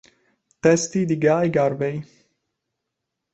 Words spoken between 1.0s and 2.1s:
di Guy Garvey.